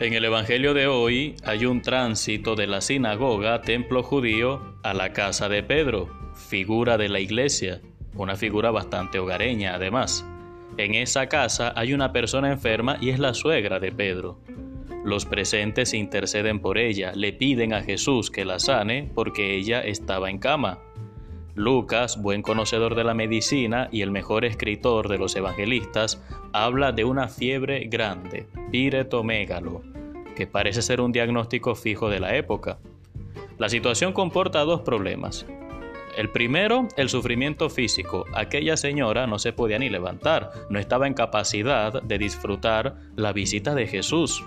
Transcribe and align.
En 0.00 0.14
el 0.14 0.24
Evangelio 0.24 0.72
de 0.72 0.86
hoy 0.86 1.36
hay 1.44 1.66
un 1.66 1.82
tránsito 1.82 2.56
de 2.56 2.66
la 2.66 2.80
sinagoga, 2.80 3.60
templo 3.60 4.02
judío, 4.02 4.78
a 4.82 4.94
la 4.94 5.12
casa 5.12 5.50
de 5.50 5.62
Pedro, 5.62 6.08
figura 6.34 6.96
de 6.96 7.10
la 7.10 7.20
iglesia, 7.20 7.82
una 8.14 8.34
figura 8.34 8.70
bastante 8.70 9.18
hogareña 9.18 9.74
además. 9.74 10.24
En 10.78 10.94
esa 10.94 11.28
casa 11.28 11.74
hay 11.76 11.92
una 11.92 12.12
persona 12.12 12.50
enferma 12.50 12.96
y 12.98 13.10
es 13.10 13.18
la 13.18 13.34
suegra 13.34 13.78
de 13.78 13.92
Pedro. 13.92 14.38
Los 15.04 15.26
presentes 15.26 15.92
interceden 15.92 16.60
por 16.60 16.78
ella, 16.78 17.12
le 17.14 17.34
piden 17.34 17.74
a 17.74 17.82
Jesús 17.82 18.30
que 18.30 18.46
la 18.46 18.58
sane 18.58 19.10
porque 19.14 19.54
ella 19.54 19.82
estaba 19.82 20.30
en 20.30 20.38
cama. 20.38 20.78
Lucas, 21.54 22.20
buen 22.20 22.42
conocedor 22.42 22.94
de 22.94 23.04
la 23.04 23.14
medicina 23.14 23.88
y 23.90 24.02
el 24.02 24.10
mejor 24.10 24.44
escritor 24.44 25.08
de 25.08 25.18
los 25.18 25.34
evangelistas, 25.34 26.22
habla 26.52 26.92
de 26.92 27.04
una 27.04 27.28
fiebre 27.28 27.86
grande, 27.86 28.46
piretomégalo, 28.70 29.82
que 30.36 30.46
parece 30.46 30.82
ser 30.82 31.00
un 31.00 31.12
diagnóstico 31.12 31.74
fijo 31.74 32.08
de 32.08 32.20
la 32.20 32.36
época. 32.36 32.78
La 33.58 33.68
situación 33.68 34.12
comporta 34.12 34.60
dos 34.60 34.82
problemas. 34.82 35.44
El 36.16 36.30
primero, 36.30 36.88
el 36.96 37.08
sufrimiento 37.08 37.68
físico. 37.68 38.24
Aquella 38.34 38.76
señora 38.76 39.26
no 39.26 39.38
se 39.38 39.52
podía 39.52 39.78
ni 39.78 39.88
levantar, 39.88 40.50
no 40.70 40.78
estaba 40.78 41.06
en 41.06 41.14
capacidad 41.14 42.02
de 42.02 42.18
disfrutar 42.18 42.96
la 43.16 43.32
visita 43.32 43.74
de 43.74 43.86
Jesús 43.86 44.44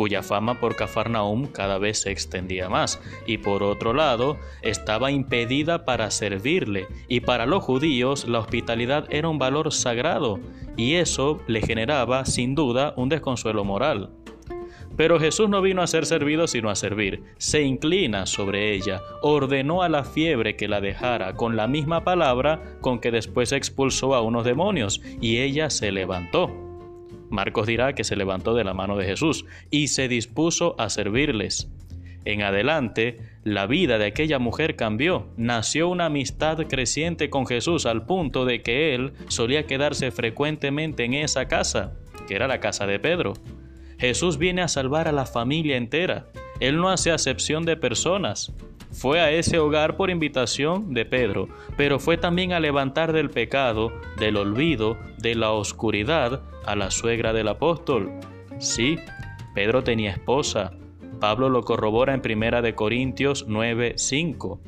cuya 0.00 0.22
fama 0.22 0.58
por 0.58 0.76
Cafarnaum 0.76 1.48
cada 1.48 1.76
vez 1.76 2.00
se 2.00 2.10
extendía 2.10 2.70
más, 2.70 3.02
y 3.26 3.36
por 3.36 3.62
otro 3.62 3.92
lado, 3.92 4.38
estaba 4.62 5.10
impedida 5.10 5.84
para 5.84 6.10
servirle, 6.10 6.86
y 7.06 7.20
para 7.20 7.44
los 7.44 7.62
judíos 7.62 8.26
la 8.26 8.38
hospitalidad 8.38 9.06
era 9.10 9.28
un 9.28 9.38
valor 9.38 9.74
sagrado, 9.74 10.40
y 10.74 10.94
eso 10.94 11.42
le 11.46 11.60
generaba, 11.60 12.24
sin 12.24 12.54
duda, 12.54 12.94
un 12.96 13.10
desconsuelo 13.10 13.62
moral. 13.62 14.08
Pero 14.96 15.20
Jesús 15.20 15.50
no 15.50 15.60
vino 15.60 15.82
a 15.82 15.86
ser 15.86 16.06
servido 16.06 16.46
sino 16.46 16.70
a 16.70 16.76
servir. 16.76 17.22
Se 17.36 17.60
inclina 17.60 18.24
sobre 18.24 18.72
ella, 18.72 19.02
ordenó 19.20 19.82
a 19.82 19.90
la 19.90 20.04
fiebre 20.04 20.56
que 20.56 20.66
la 20.66 20.80
dejara 20.80 21.34
con 21.34 21.56
la 21.56 21.66
misma 21.66 22.04
palabra 22.04 22.78
con 22.80 23.00
que 23.00 23.10
después 23.10 23.52
expulsó 23.52 24.14
a 24.14 24.22
unos 24.22 24.46
demonios, 24.46 25.02
y 25.20 25.40
ella 25.40 25.68
se 25.68 25.92
levantó. 25.92 26.69
Marcos 27.30 27.66
dirá 27.66 27.94
que 27.94 28.04
se 28.04 28.16
levantó 28.16 28.54
de 28.54 28.64
la 28.64 28.74
mano 28.74 28.96
de 28.96 29.06
Jesús 29.06 29.44
y 29.70 29.88
se 29.88 30.08
dispuso 30.08 30.74
a 30.78 30.90
servirles. 30.90 31.70
En 32.24 32.42
adelante, 32.42 33.18
la 33.44 33.66
vida 33.66 33.96
de 33.96 34.06
aquella 34.06 34.38
mujer 34.38 34.76
cambió. 34.76 35.28
Nació 35.36 35.88
una 35.88 36.06
amistad 36.06 36.58
creciente 36.66 37.30
con 37.30 37.46
Jesús 37.46 37.86
al 37.86 38.04
punto 38.04 38.44
de 38.44 38.62
que 38.62 38.94
él 38.94 39.12
solía 39.28 39.66
quedarse 39.66 40.10
frecuentemente 40.10 41.04
en 41.04 41.14
esa 41.14 41.48
casa, 41.48 41.94
que 42.28 42.34
era 42.34 42.46
la 42.46 42.60
casa 42.60 42.86
de 42.86 42.98
Pedro. 42.98 43.32
Jesús 43.98 44.36
viene 44.36 44.62
a 44.62 44.68
salvar 44.68 45.08
a 45.08 45.12
la 45.12 45.24
familia 45.24 45.76
entera. 45.76 46.26
Él 46.58 46.76
no 46.76 46.90
hace 46.90 47.10
acepción 47.10 47.64
de 47.64 47.76
personas. 47.76 48.52
Fue 48.92 49.20
a 49.20 49.30
ese 49.30 49.58
hogar 49.58 49.96
por 49.96 50.10
invitación 50.10 50.92
de 50.94 51.04
Pedro, 51.04 51.48
pero 51.76 52.00
fue 52.00 52.16
también 52.16 52.52
a 52.52 52.60
levantar 52.60 53.12
del 53.12 53.30
pecado, 53.30 53.92
del 54.18 54.36
olvido, 54.36 54.98
de 55.18 55.34
la 55.36 55.52
oscuridad 55.52 56.42
a 56.66 56.74
la 56.74 56.90
suegra 56.90 57.32
del 57.32 57.48
apóstol. 57.48 58.10
Sí, 58.58 58.98
Pedro 59.54 59.84
tenía 59.84 60.10
esposa. 60.10 60.72
Pablo 61.20 61.48
lo 61.48 61.62
corrobora 61.62 62.14
en 62.14 62.22
Primera 62.22 62.62
de 62.62 62.74
Corintios 62.74 63.46
9:5. 63.46 64.58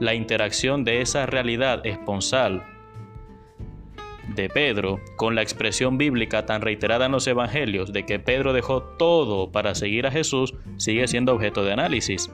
La 0.00 0.14
interacción 0.14 0.84
de 0.84 1.02
esa 1.02 1.26
realidad 1.26 1.84
esponsal 1.84 2.64
de 4.34 4.48
Pedro 4.48 5.00
con 5.16 5.34
la 5.34 5.42
expresión 5.42 5.98
bíblica 5.98 6.46
tan 6.46 6.62
reiterada 6.62 7.06
en 7.06 7.12
los 7.12 7.26
evangelios 7.26 7.92
de 7.92 8.04
que 8.04 8.18
Pedro 8.18 8.52
dejó 8.52 8.82
todo 8.82 9.50
para 9.50 9.74
seguir 9.74 10.06
a 10.06 10.10
Jesús 10.10 10.54
sigue 10.76 11.08
siendo 11.08 11.34
objeto 11.34 11.64
de 11.64 11.72
análisis. 11.72 12.30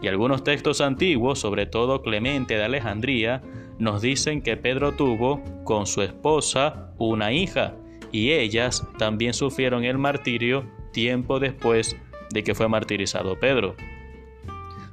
Y 0.00 0.08
algunos 0.08 0.44
textos 0.44 0.80
antiguos, 0.80 1.40
sobre 1.40 1.66
todo 1.66 2.02
Clemente 2.02 2.54
de 2.54 2.64
Alejandría, 2.64 3.42
nos 3.78 4.02
dicen 4.02 4.42
que 4.42 4.56
Pedro 4.56 4.92
tuvo 4.92 5.42
con 5.64 5.86
su 5.86 6.02
esposa 6.02 6.92
una 6.98 7.32
hija, 7.32 7.74
y 8.12 8.32
ellas 8.32 8.86
también 8.98 9.34
sufrieron 9.34 9.84
el 9.84 9.98
martirio 9.98 10.64
tiempo 10.92 11.40
después 11.40 11.96
de 12.30 12.42
que 12.42 12.54
fue 12.54 12.68
martirizado 12.68 13.38
Pedro. 13.38 13.74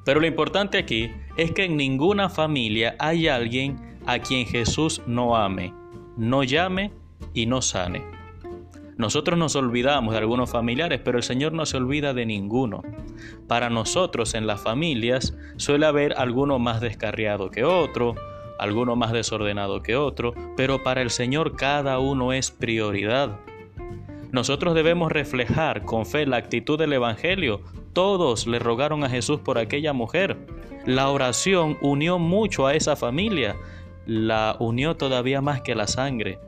Pero 0.04 0.20
lo 0.20 0.28
importante 0.28 0.78
aquí 0.78 1.12
es 1.38 1.52
que 1.52 1.66
en 1.66 1.78
ninguna 1.78 2.30
familia 2.30 2.96
hay 3.00 3.28
alguien 3.28 3.98
a 4.06 4.20
quien 4.20 4.46
Jesús 4.46 5.02
no 5.08 5.36
ame, 5.36 5.74
no 6.16 6.44
llame 6.44 6.92
y 7.34 7.48
no 7.48 7.62
sane. 7.62 8.15
Nosotros 8.98 9.38
nos 9.38 9.56
olvidamos 9.58 10.14
de 10.14 10.20
algunos 10.20 10.50
familiares, 10.50 11.02
pero 11.04 11.18
el 11.18 11.24
Señor 11.24 11.52
no 11.52 11.66
se 11.66 11.78
olvida 11.78 12.14
de 12.14 12.26
ninguno. 12.26 12.82
Para 13.48 13.70
nosotros 13.70 14.34
en 14.36 14.48
las 14.48 14.62
familias 14.62 15.38
suele 15.58 15.86
haber 15.86 16.14
alguno 16.18 16.60
más 16.60 16.80
descarriado 16.80 17.52
que 17.52 17.66
otro, 17.66 18.16
alguno 18.58 18.96
más 18.96 19.12
desordenado 19.12 19.82
que 19.82 19.98
otro, 19.98 20.34
pero 20.56 20.82
para 20.82 21.02
el 21.02 21.10
Señor 21.10 21.58
cada 21.58 22.00
uno 22.00 22.32
es 22.32 22.52
prioridad. 22.52 23.38
Nosotros 24.32 24.76
debemos 24.76 25.12
reflejar 25.12 25.84
con 25.84 26.06
fe 26.06 26.26
la 26.26 26.38
actitud 26.38 26.78
del 26.78 26.94
Evangelio. 26.94 27.62
Todos 27.94 28.48
le 28.48 28.60
rogaron 28.60 29.04
a 29.04 29.10
Jesús 29.10 29.40
por 29.40 29.58
aquella 29.58 29.94
mujer. 29.94 30.38
La 30.86 31.10
oración 31.10 31.78
unió 31.82 32.20
mucho 32.20 32.68
a 32.68 32.76
esa 32.76 32.96
familia, 32.96 33.56
la 34.06 34.56
unió 34.60 34.96
todavía 34.96 35.42
más 35.42 35.62
que 35.62 35.76
la 35.76 35.88
sangre. 35.88 36.40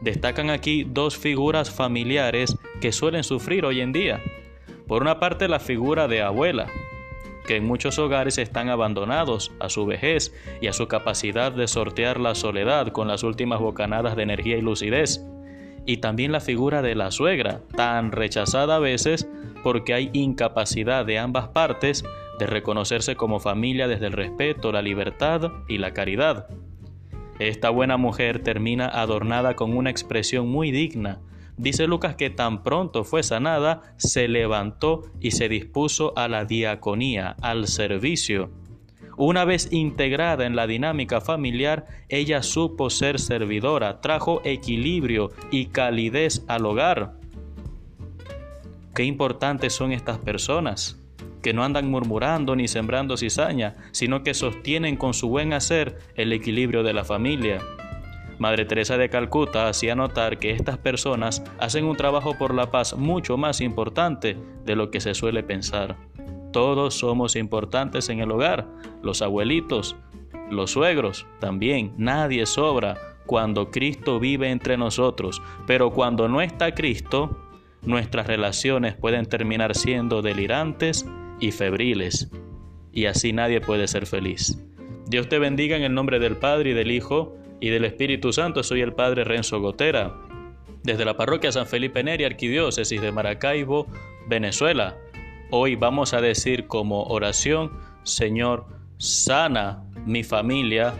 Destacan 0.00 0.50
aquí 0.50 0.84
dos 0.84 1.16
figuras 1.16 1.70
familiares 1.70 2.56
que 2.80 2.92
suelen 2.92 3.24
sufrir 3.24 3.64
hoy 3.64 3.80
en 3.80 3.92
día. 3.92 4.22
Por 4.86 5.02
una 5.02 5.18
parte 5.18 5.48
la 5.48 5.58
figura 5.58 6.06
de 6.06 6.22
abuela, 6.22 6.68
que 7.46 7.56
en 7.56 7.64
muchos 7.64 7.98
hogares 7.98 8.38
están 8.38 8.68
abandonados 8.68 9.52
a 9.60 9.68
su 9.68 9.86
vejez 9.86 10.34
y 10.60 10.66
a 10.66 10.72
su 10.72 10.88
capacidad 10.88 11.52
de 11.52 11.68
sortear 11.68 12.20
la 12.20 12.34
soledad 12.34 12.88
con 12.88 13.08
las 13.08 13.22
últimas 13.22 13.60
bocanadas 13.60 14.16
de 14.16 14.24
energía 14.24 14.58
y 14.58 14.62
lucidez. 14.62 15.24
Y 15.86 15.98
también 15.98 16.32
la 16.32 16.40
figura 16.40 16.82
de 16.82 16.96
la 16.96 17.10
suegra, 17.10 17.60
tan 17.76 18.12
rechazada 18.12 18.76
a 18.76 18.80
veces 18.80 19.28
porque 19.62 19.94
hay 19.94 20.10
incapacidad 20.12 21.06
de 21.06 21.18
ambas 21.18 21.48
partes 21.48 22.04
de 22.38 22.46
reconocerse 22.46 23.16
como 23.16 23.40
familia 23.40 23.88
desde 23.88 24.06
el 24.06 24.12
respeto, 24.12 24.72
la 24.72 24.82
libertad 24.82 25.52
y 25.68 25.78
la 25.78 25.92
caridad. 25.92 26.48
Esta 27.38 27.70
buena 27.70 27.96
mujer 27.96 28.42
termina 28.42 28.86
adornada 28.88 29.54
con 29.56 29.76
una 29.76 29.90
expresión 29.90 30.48
muy 30.48 30.70
digna, 30.70 31.20
Dice 31.58 31.86
Lucas 31.86 32.16
que 32.16 32.28
tan 32.28 32.62
pronto 32.62 33.02
fue 33.02 33.22
sanada, 33.22 33.94
se 33.96 34.28
levantó 34.28 35.04
y 35.20 35.30
se 35.30 35.48
dispuso 35.48 36.12
a 36.16 36.28
la 36.28 36.44
diaconía, 36.44 37.34
al 37.40 37.66
servicio. 37.66 38.50
Una 39.16 39.46
vez 39.46 39.72
integrada 39.72 40.44
en 40.44 40.54
la 40.54 40.66
dinámica 40.66 41.22
familiar, 41.22 41.86
ella 42.10 42.42
supo 42.42 42.90
ser 42.90 43.18
servidora, 43.18 44.02
trajo 44.02 44.42
equilibrio 44.44 45.30
y 45.50 45.66
calidez 45.66 46.44
al 46.46 46.66
hogar. 46.66 47.14
Qué 48.94 49.04
importantes 49.04 49.72
son 49.72 49.92
estas 49.92 50.18
personas, 50.18 51.00
que 51.46 51.54
no 51.54 51.62
andan 51.62 51.88
murmurando 51.88 52.56
ni 52.56 52.66
sembrando 52.66 53.16
cizaña, 53.16 53.76
sino 53.92 54.24
que 54.24 54.34
sostienen 54.34 54.96
con 54.96 55.14
su 55.14 55.28
buen 55.28 55.52
hacer 55.52 55.96
el 56.16 56.32
equilibrio 56.32 56.82
de 56.82 56.92
la 56.92 57.04
familia. 57.04 57.60
Madre 58.40 58.64
Teresa 58.64 58.98
de 58.98 59.08
Calcuta 59.10 59.68
hacía 59.68 59.94
notar 59.94 60.40
que 60.40 60.50
estas 60.50 60.76
personas 60.76 61.44
hacen 61.60 61.84
un 61.84 61.96
trabajo 61.96 62.36
por 62.36 62.52
la 62.52 62.72
paz 62.72 62.96
mucho 62.96 63.36
más 63.36 63.60
importante 63.60 64.36
de 64.64 64.74
lo 64.74 64.90
que 64.90 64.98
se 64.98 65.14
suele 65.14 65.44
pensar. 65.44 65.96
Todos 66.52 66.94
somos 66.94 67.36
importantes 67.36 68.08
en 68.08 68.18
el 68.18 68.32
hogar, 68.32 68.66
los 69.00 69.22
abuelitos, 69.22 69.94
los 70.50 70.72
suegros 70.72 71.28
también, 71.38 71.92
nadie 71.96 72.44
sobra 72.46 72.96
cuando 73.24 73.70
Cristo 73.70 74.18
vive 74.18 74.50
entre 74.50 74.76
nosotros, 74.76 75.40
pero 75.64 75.92
cuando 75.92 76.28
no 76.28 76.40
está 76.40 76.74
Cristo, 76.74 77.38
nuestras 77.82 78.26
relaciones 78.26 78.96
pueden 78.96 79.26
terminar 79.26 79.76
siendo 79.76 80.22
delirantes 80.22 81.06
y 81.40 81.52
febriles, 81.52 82.30
y 82.92 83.06
así 83.06 83.32
nadie 83.32 83.60
puede 83.60 83.88
ser 83.88 84.06
feliz. 84.06 84.58
Dios 85.06 85.28
te 85.28 85.38
bendiga 85.38 85.76
en 85.76 85.82
el 85.82 85.94
nombre 85.94 86.18
del 86.18 86.36
Padre 86.36 86.70
y 86.70 86.74
del 86.74 86.90
Hijo 86.90 87.36
y 87.60 87.68
del 87.70 87.84
Espíritu 87.84 88.32
Santo. 88.32 88.62
Soy 88.62 88.80
el 88.80 88.92
Padre 88.92 89.24
Renzo 89.24 89.60
Gotera, 89.60 90.14
desde 90.82 91.04
la 91.04 91.16
parroquia 91.16 91.52
San 91.52 91.66
Felipe 91.66 92.02
Neri, 92.02 92.24
Arquidiócesis 92.24 93.00
de 93.00 93.12
Maracaibo, 93.12 93.86
Venezuela. 94.28 94.96
Hoy 95.50 95.76
vamos 95.76 96.12
a 96.12 96.20
decir 96.20 96.66
como 96.66 97.04
oración, 97.04 97.72
Señor, 98.02 98.66
sana 98.98 99.84
mi 100.04 100.24
familia 100.24 100.94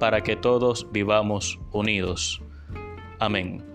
para 0.00 0.22
que 0.22 0.36
todos 0.36 0.88
vivamos 0.90 1.60
unidos. 1.72 2.42
Amén. 3.20 3.71